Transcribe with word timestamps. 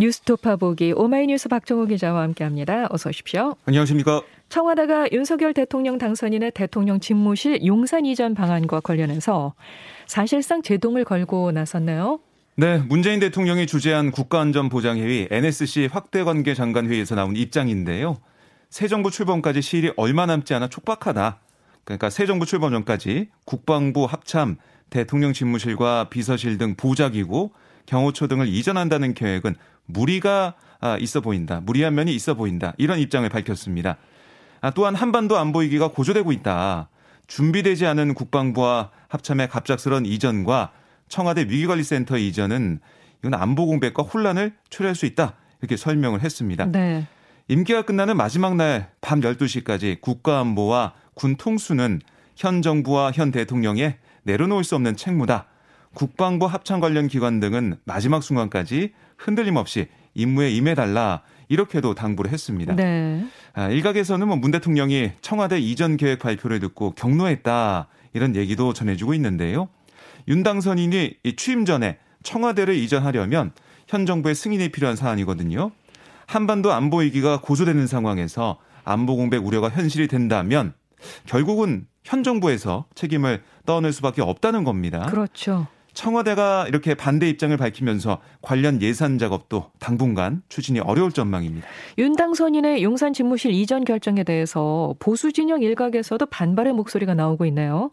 뉴스토파 0.00 0.56
보기 0.56 0.92
오마이뉴스 0.92 1.48
박정호 1.48 1.86
기자와 1.86 2.22
함께합니다. 2.22 2.86
어서 2.90 3.08
오십시오. 3.08 3.56
안녕하십니까. 3.64 4.22
청와대가 4.48 5.08
윤석열 5.10 5.52
대통령 5.52 5.98
당선인의 5.98 6.52
대통령 6.52 7.00
집무실 7.00 7.66
용산 7.66 8.06
이전 8.06 8.34
방안과 8.34 8.80
관련해서 8.80 9.54
사실상 10.06 10.62
제동을 10.62 11.04
걸고 11.04 11.50
나섰네요. 11.50 12.20
네, 12.54 12.78
문재인 12.78 13.18
대통령이 13.18 13.66
주재한 13.66 14.12
국가안전보장회의 14.12 15.28
NSC 15.30 15.88
확대 15.90 16.22
관계 16.22 16.54
장관 16.54 16.86
회의에서 16.86 17.16
나온 17.16 17.34
입장인데요. 17.36 18.18
새 18.70 18.86
정부 18.86 19.10
출범까지 19.10 19.62
시일이 19.62 19.92
얼마 19.96 20.26
남지 20.26 20.54
않아 20.54 20.68
촉박하다. 20.68 21.40
그러니까 21.84 22.10
새 22.10 22.24
정부 22.24 22.46
출범 22.46 22.70
전까지 22.70 23.30
국방부 23.44 24.04
합참, 24.04 24.56
대통령 24.90 25.32
집무실과 25.32 26.08
비서실 26.08 26.56
등 26.58 26.76
보좌기구, 26.76 27.50
경호처 27.88 28.28
등을 28.28 28.48
이전한다는 28.48 29.14
계획은 29.14 29.56
무리가 29.86 30.54
아, 30.80 30.98
있어 31.00 31.20
보인다. 31.22 31.60
무리한 31.60 31.94
면이 31.94 32.14
있어 32.14 32.34
보인다. 32.34 32.74
이런 32.76 32.98
입장을 32.98 33.26
밝혔습니다. 33.28 33.96
아, 34.60 34.70
또한 34.70 34.94
한반도 34.94 35.38
안보 35.38 35.60
위기가 35.60 35.88
고조되고 35.88 36.30
있다. 36.32 36.90
준비되지 37.26 37.86
않은 37.86 38.12
국방부와 38.14 38.90
합참의 39.08 39.48
갑작스런 39.48 40.04
이전과 40.06 40.72
청와대 41.08 41.42
위기관리센터 41.42 42.18
이전은 42.18 42.80
이건 43.20 43.34
안보 43.34 43.66
공백과 43.66 44.02
혼란을 44.02 44.52
초래할 44.68 44.94
수 44.94 45.06
있다. 45.06 45.34
이렇게 45.60 45.76
설명을 45.76 46.20
했습니다. 46.22 46.66
네. 46.66 47.06
임기가 47.48 47.82
끝나는 47.82 48.16
마지막 48.18 48.54
날 48.56 48.90
밤 49.00 49.20
12시까지 49.20 50.00
국가안보와 50.02 50.92
군 51.14 51.36
통수는 51.36 52.00
현 52.36 52.60
정부와 52.60 53.12
현 53.12 53.30
대통령의 53.32 53.96
내려놓을 54.24 54.62
수 54.62 54.74
없는 54.76 54.96
책무다. 54.96 55.46
국방부 55.94 56.46
합참 56.46 56.80
관련 56.80 57.08
기관 57.08 57.40
등은 57.40 57.76
마지막 57.84 58.22
순간까지 58.22 58.92
흔들림 59.16 59.56
없이 59.56 59.88
임무에 60.14 60.50
임해달라 60.50 61.22
이렇게도 61.48 61.94
당부를 61.94 62.30
했습니다. 62.30 62.74
네. 62.76 63.24
아, 63.54 63.68
일각에서는 63.68 64.26
뭐 64.26 64.36
문 64.36 64.50
대통령이 64.50 65.12
청와대 65.20 65.58
이전 65.58 65.96
계획 65.96 66.18
발표를 66.18 66.60
듣고 66.60 66.92
격노했다 66.92 67.88
이런 68.12 68.36
얘기도 68.36 68.72
전해주고 68.72 69.14
있는데요. 69.14 69.68
윤 70.28 70.42
당선인이 70.42 71.14
취임 71.36 71.64
전에 71.64 71.98
청와대를 72.22 72.74
이전하려면 72.74 73.52
현 73.86 74.04
정부의 74.04 74.34
승인이 74.34 74.68
필요한 74.70 74.96
사안이거든요. 74.96 75.70
한반도 76.26 76.72
안보 76.72 76.98
위기가 76.98 77.40
고조되는 77.40 77.86
상황에서 77.86 78.58
안보 78.84 79.16
공백 79.16 79.44
우려가 79.46 79.70
현실이 79.70 80.08
된다면 80.08 80.74
결국은 81.26 81.86
현 82.04 82.22
정부에서 82.22 82.86
책임을 82.94 83.42
떠안을 83.66 83.92
수밖에 83.92 84.20
없다는 84.22 84.64
겁니다. 84.64 85.06
그렇죠. 85.06 85.66
청와대가 85.98 86.66
이렇게 86.68 86.94
반대 86.94 87.28
입장을 87.28 87.56
밝히면서 87.56 88.20
관련 88.40 88.80
예산 88.82 89.18
작업도 89.18 89.72
당분간 89.80 90.42
추진이 90.48 90.78
어려울 90.78 91.10
전망입니다. 91.10 91.66
윤 91.98 92.14
당선인의 92.14 92.84
용산 92.84 93.12
집무실 93.12 93.50
이전 93.50 93.84
결정에 93.84 94.22
대해서 94.22 94.94
보수 95.00 95.32
진영 95.32 95.60
일각에서도 95.60 96.24
반발의 96.26 96.72
목소리가 96.72 97.14
나오고 97.14 97.46
있네요. 97.46 97.90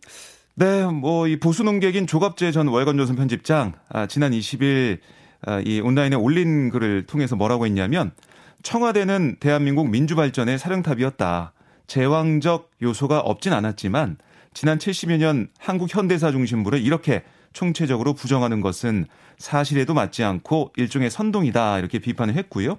네, 0.54 0.86
뭐 0.86 1.28
이 1.28 1.40
보수 1.40 1.64
농객인 1.64 2.06
조갑재 2.06 2.52
전 2.52 2.68
월간조선 2.68 3.16
편집장 3.16 3.74
아, 3.90 4.06
지난 4.06 4.34
20일 4.34 5.00
아, 5.42 5.60
이 5.66 5.80
온라인에 5.80 6.16
올린 6.16 6.70
글을 6.70 7.08
통해서 7.08 7.36
뭐라고 7.36 7.66
했냐면 7.66 8.12
청와대는 8.62 9.38
대한민국 9.40 9.90
민주 9.90 10.16
발전의 10.16 10.60
사령탑이었다. 10.60 11.54
제왕적 11.88 12.70
요소가 12.84 13.22
없진 13.22 13.52
않았지만 13.52 14.18
지난 14.54 14.78
70여 14.78 15.18
년 15.18 15.48
한국 15.58 15.94
현대사 15.94 16.32
중심부를 16.32 16.80
이렇게 16.82 17.24
총체적으로 17.56 18.14
부정하는 18.14 18.62
것은 18.62 19.08
사실에도 19.40 19.94
맞지 19.94 20.24
않고 20.24 20.74
일종의 20.76 21.10
선동이다 21.10 21.80
이렇게 21.80 22.00
비판을 22.00 22.36
했고요. 22.36 22.78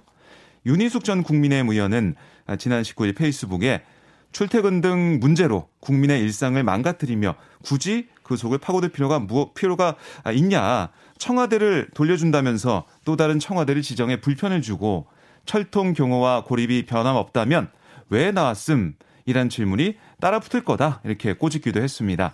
윤희숙 0.65 1.03
전 1.03 1.23
국민의힘 1.23 1.71
의원은 1.71 2.15
지난 2.59 2.83
19일 2.83 3.17
페이스북에 3.17 3.83
출퇴근 4.31 4.81
등 4.81 5.19
문제로 5.19 5.67
국민의 5.79 6.21
일상을 6.21 6.61
망가뜨리며 6.61 7.35
굳이 7.63 8.07
그 8.21 8.37
속을 8.37 8.59
파고들 8.59 8.89
필요가 8.89 9.19
무엇 9.19 9.55
필요가 9.55 9.95
있냐 10.33 10.89
청와대를 11.17 11.89
돌려준다면서 11.95 12.85
또 13.03 13.15
다른 13.15 13.39
청와대를 13.39 13.81
지정해 13.81 14.21
불편을 14.21 14.61
주고 14.61 15.07
철통 15.45 15.93
경호와 15.93 16.43
고립이 16.43 16.85
변함없다면 16.85 17.71
왜 18.09 18.31
나왔음? 18.31 18.93
이란 19.25 19.49
질문이 19.49 19.95
따라 20.21 20.39
붙을 20.39 20.63
거다 20.63 21.01
이렇게 21.03 21.33
꼬집기도 21.33 21.81
했습니다. 21.81 22.33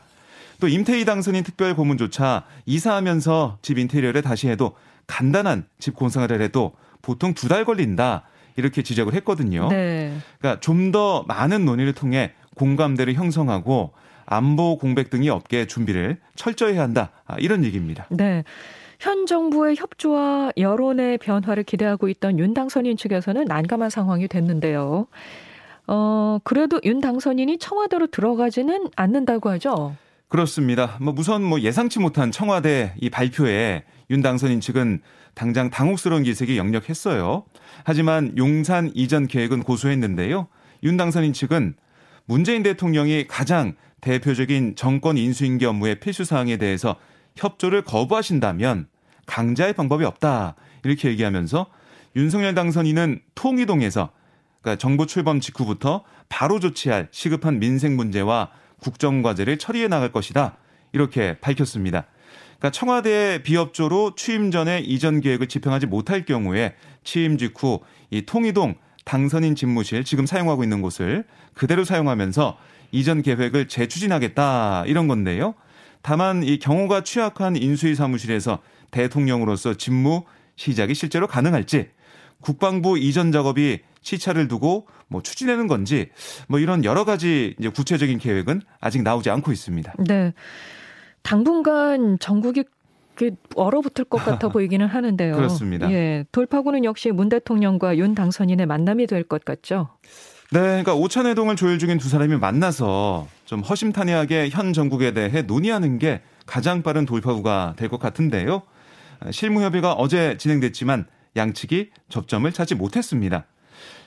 또 0.63 0.69
임태희 0.69 1.03
당선인 1.03 1.43
특별 1.43 1.75
고문조차 1.75 2.45
이사하면서 2.65 3.57
집 3.61 3.77
인테리어를 3.77 4.21
다시 4.21 4.47
해도 4.47 4.75
간단한 5.07 5.65
집 5.77 5.93
공사를 5.93 6.41
해도 6.41 6.71
보통 7.01 7.33
두 7.33 7.49
달 7.49 7.65
걸린다. 7.65 8.23
이렇게 8.55 8.81
지적을 8.81 9.13
했거든요. 9.15 9.67
네. 9.67 10.13
그러니까 10.39 10.61
좀 10.61 10.93
더 10.93 11.25
많은 11.27 11.65
논의를 11.65 11.91
통해 11.91 12.31
공감대를 12.55 13.15
형성하고 13.15 13.91
안보 14.25 14.77
공백 14.77 15.09
등이 15.09 15.29
없게 15.29 15.67
준비를 15.67 16.19
철저히 16.35 16.75
해야 16.75 16.83
한다. 16.83 17.11
아, 17.25 17.35
이런 17.39 17.65
얘기입니다. 17.65 18.05
네. 18.09 18.45
현 19.01 19.25
정부의 19.25 19.75
협조와 19.75 20.53
여론의 20.55 21.17
변화를 21.17 21.63
기대하고 21.63 22.07
있던 22.07 22.39
윤 22.39 22.53
당선인 22.53 22.95
측에서는 22.95 23.43
난감한 23.43 23.89
상황이 23.89 24.29
됐는데요. 24.29 25.07
어, 25.87 26.39
그래도 26.45 26.79
윤 26.85 27.01
당선인이 27.01 27.57
청와대로 27.57 28.07
들어가지는 28.07 28.87
않는다고 28.95 29.49
하죠. 29.49 29.97
그렇습니다. 30.27 30.97
뭐 30.99 31.13
우선 31.17 31.43
뭐 31.43 31.59
예상치 31.61 31.99
못한 31.99 32.31
청와대 32.31 32.95
이 32.99 33.09
발표에 33.09 33.83
윤 34.09 34.21
당선인 34.21 34.61
측은 34.61 35.01
당장 35.35 35.69
당혹스러운 35.69 36.23
기색이 36.23 36.57
역력했어요. 36.57 37.45
하지만 37.83 38.35
용산 38.37 38.91
이전 38.93 39.27
계획은 39.27 39.63
고수했는데요. 39.63 40.47
윤 40.83 40.97
당선인 40.97 41.33
측은 41.33 41.75
문재인 42.25 42.63
대통령이 42.63 43.27
가장 43.27 43.75
대표적인 44.01 44.75
정권 44.75 45.17
인수인계 45.17 45.65
업무의 45.65 45.99
필수 45.99 46.25
사항에 46.25 46.57
대해서 46.57 46.95
협조를 47.35 47.83
거부하신다면 47.83 48.87
강자의 49.25 49.73
방법이 49.73 50.03
없다. 50.05 50.55
이렇게 50.83 51.09
얘기하면서 51.09 51.67
윤석열 52.15 52.53
당선인은 52.53 53.21
통이동에서 53.35 54.11
그러니까 54.61 54.79
정부 54.79 55.07
출범 55.07 55.39
직후부터 55.39 56.03
바로 56.29 56.59
조치할 56.59 57.09
시급한 57.11 57.59
민생 57.59 57.95
문제와 57.95 58.49
국정과제를 58.83 59.57
처리해 59.57 59.87
나갈 59.87 60.11
것이다. 60.11 60.57
이렇게 60.91 61.37
밝혔습니다. 61.39 62.05
그러니까 62.57 62.71
청와대 62.71 63.41
비협조로 63.43 64.15
취임 64.15 64.51
전에 64.51 64.79
이전 64.79 65.21
계획을 65.21 65.47
집행하지 65.47 65.87
못할 65.87 66.25
경우에 66.25 66.75
취임 67.03 67.37
직후 67.37 67.79
이 68.11 68.25
통이동 68.25 68.75
당선인 69.05 69.55
집무실 69.55 70.03
지금 70.03 70.25
사용하고 70.25 70.63
있는 70.63 70.81
곳을 70.81 71.25
그대로 71.53 71.83
사용하면서 71.83 72.57
이전 72.91 73.21
계획을 73.21 73.67
재추진하겠다 73.67 74.85
이런 74.87 75.07
건데요. 75.07 75.55
다만 76.01 76.43
이 76.43 76.59
경호가 76.59 77.03
취약한 77.03 77.55
인수위 77.55 77.95
사무실에서 77.95 78.59
대통령으로서 78.91 79.75
직무 79.75 80.23
시작이 80.55 80.93
실제로 80.93 81.27
가능할지 81.27 81.89
국방부 82.39 82.97
이전 82.97 83.31
작업이 83.31 83.79
시차를 84.03 84.47
두고 84.47 84.87
뭐 85.07 85.21
추진하는 85.21 85.67
건지 85.67 86.09
뭐 86.47 86.59
이런 86.59 86.83
여러 86.85 87.03
가지 87.05 87.55
이제 87.59 87.69
구체적인 87.69 88.19
계획은 88.19 88.61
아직 88.79 89.01
나오지 89.01 89.29
않고 89.31 89.51
있습니다. 89.51 89.93
네. 90.07 90.33
당분간 91.21 92.17
전국이 92.19 92.63
얼어붙을 93.55 94.05
것 94.05 94.17
같아 94.23 94.49
보이기는 94.49 94.85
하는데요. 94.85 95.35
그렇습니다. 95.35 95.91
예. 95.91 96.25
돌파구는 96.31 96.83
역시 96.83 97.11
문 97.11 97.29
대통령과 97.29 97.97
윤 97.97 98.15
당선인의 98.15 98.65
만남이 98.65 99.07
될 99.07 99.23
것 99.23 99.45
같죠. 99.45 99.89
네, 100.51 100.59
그러니까 100.59 100.93
오찬 100.95 101.25
회동을 101.25 101.55
조율 101.55 101.79
중인 101.79 101.97
두 101.97 102.09
사람이 102.09 102.35
만나서 102.37 103.27
좀 103.45 103.61
허심탄회하게 103.61 104.49
현 104.49 104.73
정국에 104.73 105.11
대해 105.13 105.41
논의하는 105.43 105.97
게 105.99 106.21
가장 106.45 106.83
빠른 106.83 107.05
돌파구가 107.05 107.73
될 107.77 107.89
것 107.89 107.99
같은데요. 107.99 108.63
실무 109.31 109.61
협의가 109.63 109.93
어제 109.93 110.35
진행됐지만 110.37 111.05
양측이 111.37 111.91
접점을 112.09 112.51
찾지 112.51 112.75
못했습니다. 112.75 113.45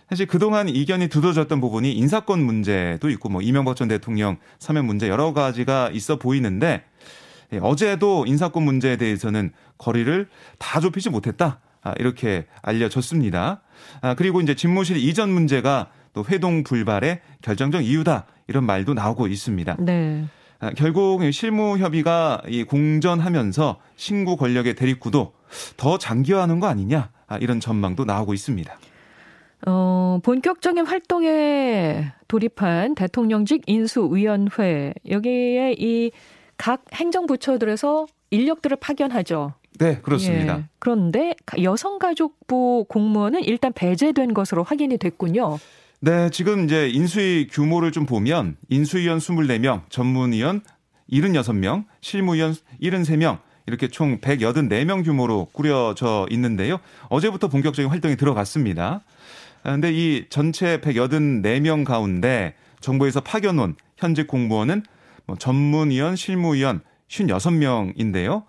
사실 0.08 0.26
그동안 0.26 0.69
이견이 0.69 1.08
두드러졌던 1.08 1.61
부분이 1.61 1.93
인사권 1.93 2.41
문제도 2.41 3.11
있고 3.11 3.29
뭐 3.29 3.43
이명박 3.43 3.75
전 3.76 3.88
대통령 3.88 4.37
사면 4.58 4.85
문제 4.87 5.08
여러 5.08 5.32
가지가 5.32 5.91
있어 5.93 6.17
보이는데 6.17 6.85
예, 7.53 7.58
어제도 7.62 8.25
인사권 8.26 8.62
문제에 8.62 8.97
대해서는 8.97 9.53
거리를 9.79 10.29
다 10.58 10.81
좁히지 10.81 11.11
못했다. 11.11 11.61
아, 11.82 11.93
이렇게 11.99 12.47
알려졌습니다. 12.62 13.62
아, 14.00 14.14
그리고 14.14 14.41
이제 14.41 14.55
집무실 14.55 14.97
이전 14.97 15.31
문제가 15.31 15.91
또 16.12 16.25
회동 16.29 16.64
불발의 16.64 17.20
결정적 17.43 17.85
이유다. 17.85 18.26
이런 18.49 18.64
말도 18.64 18.94
나오고 18.94 19.29
있습니다. 19.29 19.76
네. 19.81 20.25
아, 20.59 20.70
결국 20.70 21.20
실무 21.32 21.79
협의가 21.79 22.43
이 22.49 22.64
공전하면서 22.64 23.79
신구 23.94 24.37
권력의 24.37 24.75
대립구도 24.75 25.35
더 25.76 25.99
장기화하는 25.99 26.59
거 26.59 26.67
아니냐. 26.67 27.11
이런 27.41 27.61
전망도 27.61 28.05
나오고 28.05 28.35
있습니다. 28.35 28.79
어, 29.67 30.19
본격적인 30.23 30.87
활동에 30.87 32.12
돌입한 32.29 32.94
대통령직 32.94 33.62
인수위원회 33.67 34.94
여기에 35.08 35.76
이 35.79 36.11
각 36.56 36.85
행정부처들에서 36.94 38.06
인력들을 38.31 38.76
파견하죠. 38.79 39.55
네, 39.79 39.99
그렇습니다. 40.00 40.58
예. 40.58 40.64
그런데 40.79 41.35
여성가족부 41.61 42.87
공무원은 42.88 43.44
일단 43.44 43.73
배제된 43.73 44.32
것으로 44.35 44.62
확인이 44.62 44.97
됐군요. 44.97 45.59
네, 46.00 46.31
지금 46.31 46.64
이제 46.64 46.88
인수위 46.88 47.49
규모를 47.50 47.93
좀 47.93 48.06
보면 48.06 48.56
인수위원 48.69 49.19
24명, 49.19 49.82
전문위원 49.91 50.62
76명, 51.12 51.85
실무위원 52.00 52.55
73명, 52.81 53.38
이렇게 53.67 53.88
총 53.88 54.19
184명 54.20 55.05
규모로 55.05 55.49
꾸려져 55.52 56.26
있는데요. 56.31 56.79
어제부터 57.09 57.49
본격적인 57.49 57.91
활동이 57.91 58.17
들어갔습니다. 58.17 59.02
아, 59.66 59.72
근데 59.72 59.92
이 59.92 60.26
전체 60.30 60.80
184명 60.80 61.84
가운데 61.84 62.54
정부에서 62.80 63.20
파견 63.20 63.58
온 63.58 63.74
현직 63.96 64.26
공무원은 64.26 64.82
뭐 65.26 65.36
전문위원, 65.36 66.14
실무위원 66.14 66.82
56명인데요. 67.08 68.44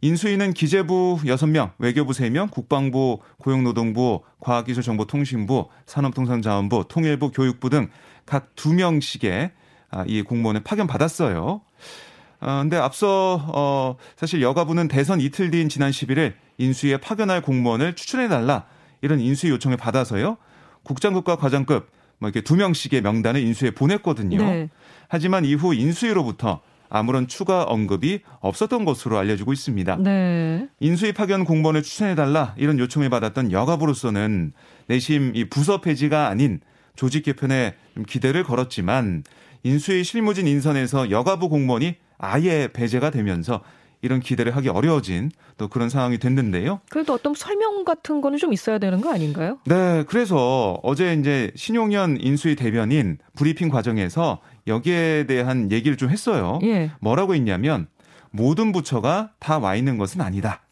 인수위는 0.00 0.52
기재부 0.52 1.18
6명, 1.24 1.72
외교부 1.78 2.12
3명, 2.12 2.50
국방부, 2.50 3.20
고용노동부, 3.38 4.22
과학기술정보통신부, 4.40 5.68
산업통상자원부, 5.86 6.84
통일부, 6.88 7.30
교육부 7.30 7.70
등 7.70 7.88
각 8.26 8.54
2명씩의 8.56 9.52
아, 9.90 10.04
이 10.06 10.22
공무원을 10.22 10.62
파견받았어요. 10.64 11.60
어, 12.40 12.58
근데 12.60 12.76
앞서, 12.76 13.40
어, 13.54 13.96
사실 14.16 14.42
여가부는 14.42 14.88
대선 14.88 15.20
이틀 15.20 15.50
뒤인 15.50 15.68
지난 15.68 15.90
11일 15.90 16.34
인수위에 16.58 16.98
파견할 16.98 17.40
공무원을 17.40 17.94
추천해 17.94 18.28
달라 18.28 18.66
이런 19.00 19.20
인수위 19.20 19.52
요청을 19.52 19.76
받아서요. 19.78 20.36
국장급과 20.86 21.36
과장급 21.36 21.90
뭐 22.18 22.28
이렇게 22.28 22.40
두 22.40 22.56
명씩의 22.56 23.02
명단을 23.02 23.42
인수위에 23.42 23.72
보냈거든요. 23.72 24.38
네. 24.38 24.70
하지만 25.08 25.44
이후 25.44 25.74
인수위로부터 25.74 26.60
아무런 26.88 27.26
추가 27.26 27.64
언급이 27.64 28.20
없었던 28.40 28.84
것으로 28.84 29.18
알려지고 29.18 29.52
있습니다. 29.52 29.96
네. 29.96 30.68
인수위 30.78 31.12
파견 31.12 31.44
공무원을 31.44 31.82
추천해달라 31.82 32.54
이런 32.56 32.78
요청을 32.78 33.10
받았던 33.10 33.50
여가부로서는 33.50 34.52
내심 34.86 35.32
이 35.34 35.48
부서 35.48 35.80
폐지가 35.80 36.28
아닌 36.28 36.60
조직 36.94 37.24
개편에 37.24 37.74
기대를 38.06 38.44
걸었지만 38.44 39.24
인수위 39.64 40.04
실무진 40.04 40.46
인선에서 40.46 41.10
여가부 41.10 41.48
공무원이 41.48 41.96
아예 42.18 42.68
배제가 42.72 43.10
되면서 43.10 43.60
이런 44.02 44.20
기대를 44.20 44.54
하기 44.56 44.68
어려워진 44.68 45.30
또 45.56 45.68
그런 45.68 45.88
상황이 45.88 46.18
됐는데요. 46.18 46.80
그래도 46.90 47.14
어떤 47.14 47.34
설명 47.34 47.84
같은 47.84 48.20
거는 48.20 48.38
좀 48.38 48.52
있어야 48.52 48.78
되는 48.78 49.00
거 49.00 49.12
아닌가요? 49.12 49.58
네, 49.64 50.04
그래서 50.06 50.78
어제 50.82 51.14
이제 51.14 51.50
신용현 51.56 52.18
인수위 52.20 52.56
대변인 52.56 53.18
브리핑 53.36 53.68
과정에서 53.68 54.40
여기에 54.66 55.24
대한 55.26 55.72
얘기를 55.72 55.96
좀 55.96 56.10
했어요. 56.10 56.58
예. 56.62 56.90
뭐라고 57.00 57.34
했냐면 57.34 57.88
모든 58.30 58.72
부처가 58.72 59.30
다 59.38 59.58
와 59.58 59.74
있는 59.76 59.96
것은 59.98 60.20
아니다. 60.20 60.62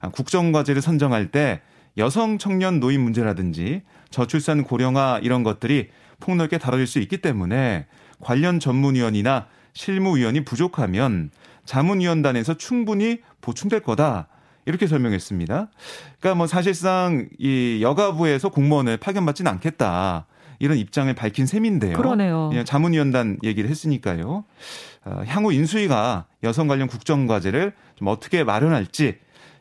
아, 0.00 0.10
국정과제를 0.10 0.82
선정할 0.82 1.30
때 1.30 1.60
여성 1.96 2.38
청년 2.38 2.78
노인 2.80 3.00
문제라든지 3.00 3.82
저출산 4.10 4.62
고령화 4.62 5.20
이런 5.22 5.42
것들이 5.42 5.88
폭넓게 6.20 6.58
다뤄질 6.58 6.86
수 6.86 6.98
있기 7.00 7.18
때문에 7.18 7.86
관련 8.20 8.60
전문위원이나 8.60 9.46
실무위원이 9.72 10.44
부족하면 10.44 11.30
자문위원단에서 11.68 12.54
충분히 12.54 13.20
보충될 13.42 13.80
거다. 13.80 14.28
이렇게 14.64 14.86
설명했습니다. 14.86 15.68
그러니까 16.18 16.34
뭐 16.34 16.46
사실상 16.46 17.28
이 17.38 17.80
여가부에서 17.82 18.48
공무원을 18.48 18.96
파견받지는 18.96 19.50
않겠다. 19.52 20.26
이런 20.60 20.78
입장을 20.78 21.12
밝힌 21.14 21.46
셈인데요. 21.46 21.96
그러네요. 21.96 22.48
그냥 22.48 22.64
자문위원단 22.64 23.38
얘기를 23.44 23.68
했으니까요. 23.68 24.44
어, 25.04 25.22
향후 25.26 25.52
인수위가 25.52 26.24
여성 26.42 26.68
관련 26.68 26.88
국정과제를 26.88 27.74
좀 27.96 28.08
어떻게 28.08 28.44
마련할지 28.44 29.18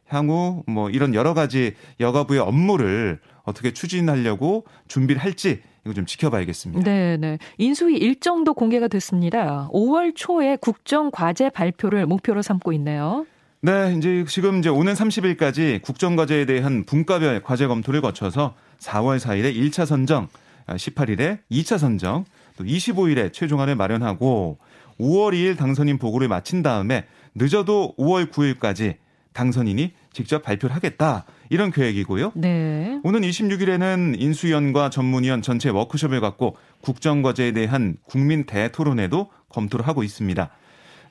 향후 0.08 0.64
뭐 0.66 0.90
이런 0.90 1.14
여러 1.14 1.34
가지 1.34 1.76
여가부의 2.00 2.40
업무를 2.40 3.20
어떻게 3.44 3.74
추진하려고 3.74 4.66
준비를 4.88 5.22
할지 5.22 5.62
이거 5.88 5.94
좀 5.94 6.06
지켜봐야겠습니다. 6.06 6.84
네, 6.84 7.18
네. 7.18 7.38
인수위 7.58 7.98
일정도 7.98 8.54
공개가 8.54 8.90
됐습니다. 8.90 9.70
5월 9.72 10.14
초에 10.16 10.58
국정 10.58 11.10
과제 11.10 11.50
발표를 11.50 12.06
목표로 12.06 12.42
삼고 12.42 12.74
있네요. 12.74 13.26
네, 13.62 13.96
이제 13.98 14.26
지금 14.28 14.60
이제 14.60 14.70
오는 14.70 14.94
30일까지 14.94 15.82
국정 15.82 16.16
과제에 16.16 16.46
대한 16.46 16.84
분과별 16.84 17.42
과제 17.42 17.68
검토를 17.68 18.02
거쳐서 18.02 18.54
4월 18.80 19.18
4일에 19.18 19.56
1차 19.56 19.86
선정, 19.86 20.28
18일에 20.68 21.40
2차 21.50 21.78
선정, 21.78 22.26
또 22.58 22.66
25일에 22.66 23.32
최종안을 23.34 23.76
마련하고 23.76 24.60
5월 25.00 25.34
2일 25.34 25.58
당선인 25.58 25.98
보고를 25.98 26.28
마친 26.28 26.62
다음에 26.62 27.06
늦어도 27.34 27.96
5월 27.98 28.30
9일까지 28.30 28.96
당선인이 29.34 29.94
직접 30.12 30.42
발표를 30.44 30.76
하겠다. 30.76 31.26
이런 31.50 31.72
계획이고요. 31.72 32.34
네. 32.36 33.00
오는 33.04 33.22
26일에는 33.22 34.20
인수위원과 34.20 34.90
전문위원 34.90 35.42
전체 35.42 35.70
워크숍을 35.70 36.20
갖고 36.22 36.58
국정과제에 36.82 37.52
대한 37.52 37.98
국민 38.06 38.46
대토론회도 38.46 39.30
검토를 39.50 39.88
하고 39.88 40.04
있습니다. 40.04 40.50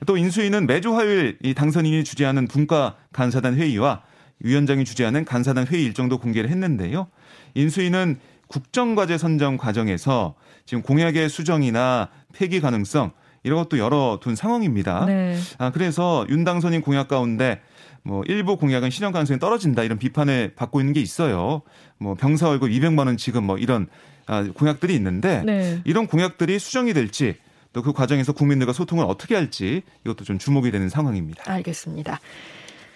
또 0.05 0.17
인수위는 0.17 0.67
매주 0.67 0.95
화요일 0.95 1.37
이 1.41 1.53
당선인이 1.53 2.03
주재하는 2.03 2.47
분과 2.47 2.95
간사단 3.13 3.55
회의와 3.55 4.03
위원장이 4.39 4.85
주재하는 4.85 5.25
간사단 5.25 5.67
회의 5.67 5.83
일정도 5.83 6.19
공개를 6.19 6.49
했는데요. 6.49 7.07
인수위는 7.55 8.19
국정과제 8.47 9.17
선정 9.17 9.57
과정에서 9.57 10.35
지금 10.65 10.83
공약의 10.83 11.29
수정이나 11.29 12.09
폐기 12.33 12.61
가능성 12.61 13.11
이런 13.43 13.59
것도 13.59 13.77
열어둔 13.77 14.35
상황입니다. 14.35 15.05
네. 15.05 15.37
아, 15.57 15.71
그래서 15.71 16.25
윤 16.29 16.43
당선인 16.43 16.81
공약 16.81 17.07
가운데 17.07 17.61
뭐 18.07 18.23
일부 18.25 18.55
공약은 18.55 18.89
실현 18.89 19.11
가능성이 19.11 19.37
떨어진다 19.39 19.83
이런 19.83 19.99
비판을 19.99 20.53
받고 20.55 20.79
있는 20.79 20.93
게 20.93 21.01
있어요. 21.01 21.61
뭐 21.97 22.15
병사 22.15 22.47
월급 22.47 22.69
200만 22.69 23.07
원 23.07 23.17
지금 23.17 23.43
뭐 23.43 23.57
이런 23.57 23.87
아, 24.25 24.43
공약들이 24.43 24.95
있는데 24.95 25.43
네. 25.43 25.81
이런 25.83 26.07
공약들이 26.07 26.57
수정이 26.57 26.93
될지 26.93 27.35
또 27.73 27.81
그 27.83 27.93
과정에서 27.93 28.33
국민들과 28.33 28.73
소통을 28.73 29.05
어떻게 29.05 29.35
할지 29.35 29.83
이것도 30.03 30.23
좀 30.23 30.39
주목이 30.39 30.71
되는 30.71 30.89
상황입니다. 30.89 31.43
알겠습니다. 31.51 32.19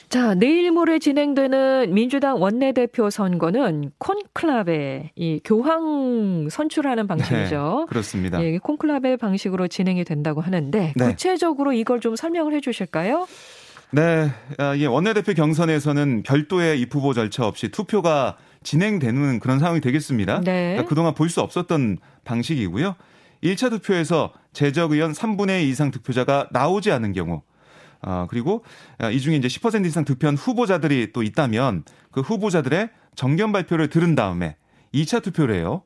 자, 0.09 0.33
내일 0.33 0.71
모레 0.71 0.99
진행되는 0.99 1.93
민주당 1.93 2.41
원내대표 2.41 3.09
선거는 3.09 3.91
콘클라베, 3.97 5.11
이 5.15 5.39
교황 5.45 6.49
선출하는 6.49 7.07
방식이죠. 7.07 7.85
네, 7.85 7.85
그렇습니다. 7.87 8.43
예, 8.43 8.57
콘클라베 8.57 9.15
방식으로 9.15 9.69
진행이 9.69 10.03
된다고 10.03 10.41
하는데 10.41 10.93
네. 10.95 11.05
구체적으로 11.05 11.71
이걸 11.71 12.01
좀 12.01 12.17
설명을 12.17 12.53
해 12.53 12.59
주실까요? 12.59 13.27
네, 13.93 14.31
아, 14.57 14.77
예, 14.77 14.85
원내대표 14.85 15.33
경선에서는 15.33 16.23
별도의 16.23 16.79
입후보 16.79 17.13
절차 17.13 17.45
없이 17.45 17.69
투표가 17.69 18.37
진행되는 18.63 19.39
그런 19.39 19.59
상황이 19.59 19.81
되겠습니다. 19.81 20.41
네. 20.41 20.69
그러니까 20.71 20.85
그동안 20.85 21.13
볼 21.13 21.29
수 21.29 21.41
없었던 21.41 21.97
방식이고요. 22.23 22.95
1차 23.43 23.69
투표에서 23.69 24.31
재적 24.53 24.91
의원 24.91 25.11
3분의 25.13 25.63
2 25.63 25.69
이상 25.69 25.91
득표자가 25.91 26.47
나오지 26.51 26.91
않은 26.91 27.11
경우 27.13 27.41
어, 28.01 28.27
그리고 28.29 28.63
아, 28.97 29.09
이 29.09 29.19
중에 29.19 29.35
이제 29.35 29.47
10% 29.47 29.85
이상 29.85 30.05
득표한 30.05 30.35
후보자들이 30.35 31.11
또 31.11 31.23
있다면 31.23 31.83
그 32.11 32.21
후보자들의 32.21 32.89
정견 33.15 33.51
발표를 33.51 33.89
들은 33.89 34.15
다음에 34.15 34.55
2차 34.93 35.21
투표를 35.23 35.55
해요. 35.55 35.83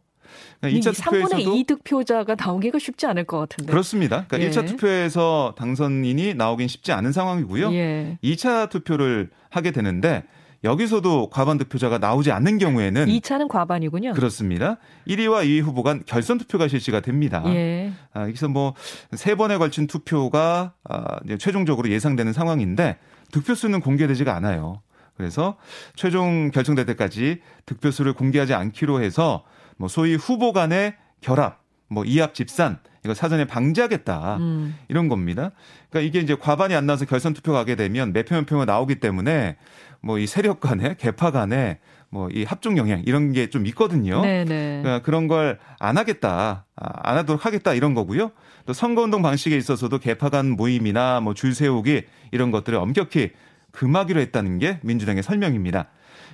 그러니까 0.62 0.92
2차 0.92 0.96
투표에서도 1.04 1.36
3분의 1.44 1.56
2 1.60 1.64
득표자가 1.66 2.36
나오기가 2.36 2.80
쉽지 2.80 3.06
않을 3.08 3.24
것 3.26 3.40
같은데. 3.40 3.72
그렇습니다. 3.72 4.26
그러니까 4.28 4.40
예. 4.42 4.50
1차 4.52 4.68
투표에서 4.68 5.56
당선인이 5.58 6.34
나오긴 6.36 6.68
쉽지 6.68 6.92
않은 6.92 7.12
상황이고요. 7.12 7.74
예. 7.74 8.18
2차 8.24 8.70
투표를 8.70 9.30
하게 9.50 9.72
되는데 9.72 10.24
여기서도 10.64 11.30
과반 11.30 11.60
득표자가 11.60 12.00
나오지 12.00 12.32
않는 12.32 12.58
경우에는 12.58 13.06
2차는 13.06 13.50
과반이군요. 13.50 14.14
그렇습니다. 14.14 14.78
1위와 15.08 15.46
2위 15.46 15.62
후보 15.62 15.84
간 15.84 16.02
결선 16.08 16.40
투표가 16.40 16.68
실시가 16.68 17.02
됩니다. 17.02 17.44
예. 17.48 17.92
아, 18.14 18.24
여기서 18.24 18.48
뭐 18.48 18.74
세 19.14 19.36
번에 19.36 19.58
걸친 19.58 19.86
투표가 19.86 20.74
아, 20.90 21.06
이제 21.26 21.38
최종적으로 21.38 21.90
예상되는 21.90 22.34
상황인데 22.34 22.98
득표수는 23.32 23.80
공개되지가 23.82 24.36
않아요. 24.36 24.82
그래서 25.18 25.56
최종 25.96 26.52
결정될 26.52 26.86
때까지 26.88 27.42
득표수를 27.66 28.14
공개하지 28.14 28.54
않기로 28.54 29.02
해서 29.02 29.44
뭐 29.78 29.88
소위 29.88 30.16
후보 30.16 30.54
간의 30.54 30.96
결합, 31.22 31.62
뭐 31.88 32.04
이합 32.06 32.34
집산 32.34 32.80
이거 33.04 33.14
사전에 33.14 33.46
방지하겠다 33.46 34.38
음. 34.38 34.76
이런 34.88 35.10
겁니다. 35.10 35.52
그러니까 35.90 36.08
이게 36.08 36.20
이제 36.20 36.36
과반이 36.36 36.74
안 36.76 36.86
나와서 36.86 37.06
결선 37.06 37.34
투표 37.34 37.52
가게 37.54 37.76
되면 37.76 38.14
매표 38.14 38.36
연표가 38.36 38.66
나오기 38.66 38.96
때문에 39.00 39.58
뭐 40.02 40.18
이 40.20 40.28
세력 40.28 40.60
간에 40.60 40.96
개파 40.98 41.32
간에 41.32 41.80
뭐 42.10 42.30
이 42.32 42.44
합종 42.44 42.78
영향 42.78 43.02
이런 43.06 43.32
게 43.34 43.48
좀 43.50 43.66
있거든요. 43.68 44.22
네네. 44.22 44.46
네. 44.46 44.80
그러니까 44.84 45.04
그런 45.04 45.28
걸 45.28 45.60
안 45.80 45.98
하겠다, 45.98 46.66
아, 46.76 46.90
안 47.04 47.18
하도록 47.18 47.46
하겠다 47.46 47.74
이런 47.74 47.94
거고요. 47.94 48.32
또 48.66 48.74
선거운동 48.74 49.22
방식에 49.22 49.56
있어서도 49.58 50.00
개파 50.00 50.30
간 50.30 50.50
모임이나 50.52 51.20
뭐 51.20 51.34
줄 51.36 51.54
세우기 51.54 52.04
이런 52.32 52.50
것들을 52.52 52.78
엄격히 52.78 53.32
금하기로 53.72 54.20
했다는 54.22 54.58
게 54.58 54.80
민주당의 54.84 55.22
설명입니다. 55.22 55.88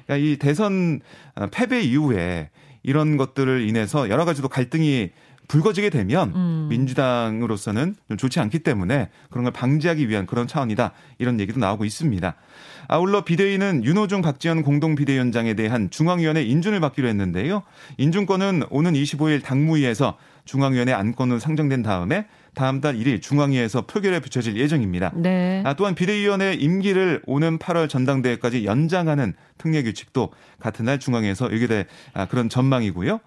그러니까 0.06 0.26
이 0.26 0.38
대선 0.38 1.02
어, 1.36 1.48
패배 1.52 1.82
이후에 1.82 2.50
이런 2.84 3.18
것들을 3.18 3.68
인해서 3.68 4.10
여러 4.10 4.26
가지도 4.26 4.48
갈등이 4.48 5.12
불거지게 5.48 5.90
되면 5.90 6.32
음. 6.34 6.68
민주당으로서는 6.70 7.96
좀 8.08 8.18
좋지 8.18 8.40
않기 8.40 8.60
때문에 8.60 9.10
그런 9.30 9.44
걸 9.44 9.52
방지하기 9.52 10.08
위한 10.08 10.26
그런 10.26 10.48
차원이다 10.48 10.94
이런 11.18 11.42
얘기도 11.42 11.60
나오고 11.60 11.84
있습니다. 11.84 12.36
아울러 12.88 13.26
비대위는 13.26 13.84
윤호중 13.84 14.22
박지원 14.22 14.64
공동 14.64 14.96
비대위원장에 14.96 15.54
대한 15.54 15.90
중앙위원회 15.90 16.44
인준을 16.44 16.80
받기로 16.80 17.08
했는데요. 17.08 17.64
인준권은 17.98 18.64
오는 18.70 18.94
25일 18.94 19.44
당무위에서 19.44 20.18
중앙위원회 20.52 20.92
안건으로 20.92 21.40
상정된 21.40 21.82
다음에 21.82 22.26
다음 22.54 22.82
달 22.82 22.96
1일 22.96 23.22
중앙위에서 23.22 23.86
표결에 23.88 24.20
붙여질 24.20 24.58
예정입니다. 24.58 25.14
네. 25.16 25.64
아, 25.66 25.74
또한 25.76 25.96
비대위원회 25.96 26.56
임기를 26.56 27.22
오는 27.26 27.58
8월 27.58 27.88
전당대회까지 27.88 28.66
연장하는 28.66 29.34
특례 29.58 29.82
규칙도 29.82 30.34
같은 30.60 30.84
날 30.84 31.00
중앙위에서 31.00 31.50
의결될 31.50 31.86
아, 32.14 32.26
그런 32.28 32.50
전망이고요. 32.50 33.22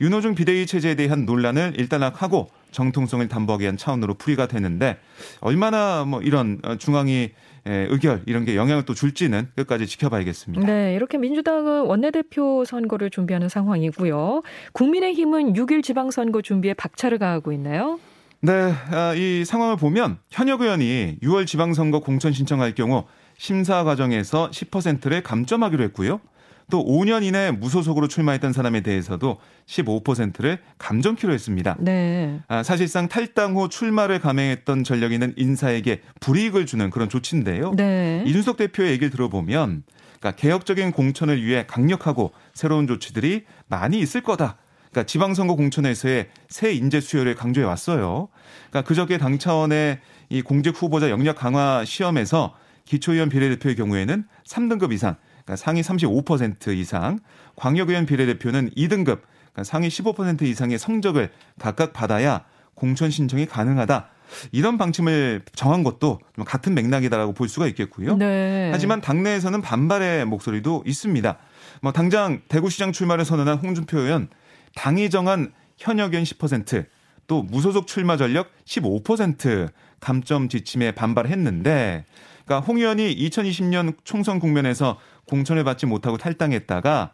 윤호중 0.00 0.34
비대위 0.34 0.66
체제에 0.66 0.94
대한 0.94 1.24
논란을 1.24 1.74
일단락하고 1.76 2.48
정통성을 2.70 3.26
담보하기 3.28 3.62
위한 3.62 3.76
차원으로 3.76 4.14
풀이가 4.14 4.46
되는데 4.46 4.98
얼마나 5.40 6.04
뭐 6.04 6.20
이런 6.22 6.60
어, 6.62 6.76
중앙위 6.76 7.30
의결 7.64 8.22
이런 8.24 8.46
게 8.46 8.56
영향을 8.56 8.84
또 8.86 8.94
줄지는 8.94 9.48
끝까지 9.54 9.86
지켜봐야겠습니다. 9.86 10.66
네, 10.66 10.94
이렇게 10.94 11.18
민주당은 11.18 11.82
원내대표 11.82 12.64
선거를 12.64 13.10
준비하는 13.10 13.50
상황이고요. 13.50 14.42
국민의힘은 14.72 15.52
6일 15.52 15.82
지방선거 15.82 16.40
준비에 16.40 16.72
박차를 16.72 17.18
가하고 17.18 17.52
있나요? 17.52 18.00
네, 18.40 18.72
아, 18.90 19.14
이 19.14 19.44
상황을 19.44 19.76
보면 19.76 20.18
현역 20.30 20.62
의원이 20.62 21.18
6월 21.22 21.46
지방선거 21.46 22.00
공천 22.00 22.32
신청할 22.32 22.74
경우 22.74 23.04
심사 23.36 23.84
과정에서 23.84 24.48
10%를 24.50 25.22
감점하기로 25.22 25.84
했고요. 25.84 26.20
또 26.70 26.84
5년 26.84 27.22
이내 27.22 27.50
무소속으로 27.50 28.08
출마했던 28.08 28.52
사람에 28.52 28.82
대해서도 28.82 29.38
15%를 29.66 30.58
감점키로 30.78 31.32
했습니다. 31.32 31.76
네. 31.78 32.40
아, 32.48 32.62
사실상 32.62 33.08
탈당 33.08 33.56
후 33.56 33.68
출마를 33.68 34.20
감행했던 34.20 34.84
전력 34.84 35.12
있는 35.12 35.32
인사에게 35.36 36.02
불이익을 36.20 36.66
주는 36.66 36.90
그런 36.90 37.08
조치인데요. 37.08 37.72
네. 37.76 38.22
이준석 38.26 38.58
대표의 38.58 38.90
얘기를 38.92 39.10
들어보면 39.10 39.82
그러니까 40.20 40.40
개혁적인 40.40 40.92
공천을 40.92 41.42
위해 41.42 41.64
강력하고 41.66 42.32
새로운 42.52 42.86
조치들이 42.86 43.44
많이 43.68 43.98
있을 43.98 44.22
거다. 44.22 44.56
그러니까 44.90 45.06
지방선거 45.06 45.54
공천에서의 45.54 46.28
새 46.48 46.72
인재 46.72 47.00
수요를 47.00 47.34
강조해 47.34 47.66
왔어요. 47.66 48.28
그러니까 48.70 48.86
그저께 48.86 49.18
당 49.18 49.38
차원의 49.38 50.00
이 50.30 50.42
공직 50.42 50.74
후보자 50.80 51.08
영역 51.10 51.36
강화 51.36 51.84
시험에서 51.84 52.54
기초의원 52.84 53.28
비례대표의 53.28 53.76
경우에는 53.76 54.24
3등급 54.46 54.92
이상 54.92 55.16
그러니까 55.48 55.56
상위 55.56 55.80
35% 55.80 56.76
이상, 56.76 57.20
광역의원 57.56 58.04
비례대표는 58.04 58.70
2등급, 58.76 59.20
그러니까 59.52 59.64
상위 59.64 59.88
15% 59.88 60.42
이상의 60.42 60.78
성적을 60.78 61.30
각각 61.58 61.94
받아야 61.94 62.44
공천 62.74 63.10
신청이 63.10 63.46
가능하다. 63.46 64.10
이런 64.52 64.76
방침을 64.76 65.40
정한 65.54 65.82
것도 65.84 66.20
같은 66.44 66.74
맥락이다라고 66.74 67.32
볼 67.32 67.48
수가 67.48 67.66
있겠고요. 67.68 68.18
네. 68.18 68.68
하지만 68.72 69.00
당내에서는 69.00 69.62
반발의 69.62 70.26
목소리도 70.26 70.84
있습니다. 70.84 71.38
뭐 71.80 71.92
당장 71.92 72.42
대구시장 72.48 72.92
출마를 72.92 73.24
선언한 73.24 73.56
홍준표 73.56 74.00
의원 74.00 74.28
당이 74.74 75.08
정한 75.08 75.52
현역 75.78 76.12
의원 76.12 76.24
10%또 76.24 77.42
무소속 77.42 77.86
출마 77.86 78.18
전력 78.18 78.50
15% 78.66 79.70
감점 79.98 80.50
지침에 80.50 80.92
반발했는데 80.92 82.04
그러니까 82.48 82.66
홍 82.66 82.78
의원이 82.78 83.14
2020년 83.14 83.94
총선 84.04 84.40
국면에서 84.40 84.98
공천을 85.28 85.64
받지 85.64 85.86
못하고 85.86 86.16
탈당했다가 86.16 87.12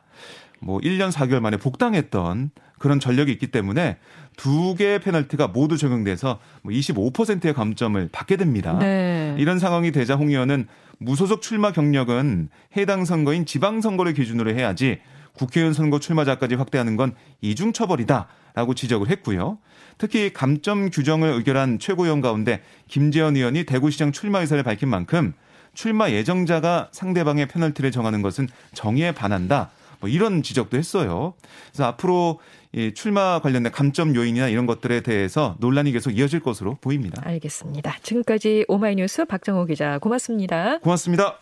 뭐 0.61 0.81
1년 0.81 1.13
4개월 1.13 1.41
만에 1.41 1.57
복당했던 1.57 2.51
그런 2.79 3.01
전력이 3.01 3.31
있기 3.33 3.49
때문에 3.49 3.99
두 4.37 4.75
개의 4.75 5.01
페널티가 5.01 5.49
모두 5.49 5.77
적용돼서 5.77 6.39
뭐 6.63 6.73
25%의 6.73 7.55
감점을 7.55 8.09
받게 8.11 8.37
됩니다. 8.37 8.79
네. 8.79 9.35
이런 9.39 9.59
상황이 9.59 9.93
되자 9.93 10.17
홍 10.17 10.31
의원은 10.31 10.67
무소속 10.99 11.43
출마 11.43 11.73
경력은 11.73 12.49
해당 12.77 13.05
선거인 13.05 13.47
지방선거를 13.47 14.15
기준으로 14.15 14.55
해야지 14.55 15.01
국회의원 15.35 15.73
선거 15.73 15.99
출마자까지 15.99 16.55
확대하는 16.55 16.97
건 16.97 17.15
이중처벌이다라고 17.41 18.75
지적을 18.75 19.09
했고요. 19.11 19.59
특히 19.99 20.33
감점 20.33 20.91
규정을 20.91 21.29
의결한 21.31 21.79
최고위원 21.79 22.21
가운데 22.21 22.63
김재현 22.89 23.37
의원이 23.37 23.65
대구시장 23.65 24.13
출마 24.13 24.41
의사를 24.41 24.63
밝힌 24.63 24.89
만큼 24.89 25.35
출마 25.75 26.11
예정자가 26.11 26.89
상대방의 26.93 27.49
페널티를 27.49 27.91
정하는 27.91 28.23
것은 28.23 28.49
정의에 28.75 29.13
반한다. 29.13 29.71
뭐 30.01 30.09
이런 30.09 30.43
지적도 30.43 30.77
했어요. 30.77 31.35
그래서 31.71 31.85
앞으로 31.85 32.41
이 32.73 32.93
출마 32.95 33.39
관련된 33.41 33.73
감점 33.73 34.15
요인이나 34.15 34.49
이런 34.49 34.67
것들에 34.67 35.01
대해서 35.01 35.57
논란이 35.61 35.93
계속 35.93 36.11
이어질 36.11 36.41
것으로 36.41 36.77
보입니다. 36.81 37.23
알겠습니다. 37.25 37.97
지금까지 38.03 38.65
오마이뉴스 38.69 39.25
박정호 39.25 39.67
기자 39.67 39.99
고맙습니다. 39.99 40.79
고맙습니다. 40.81 41.39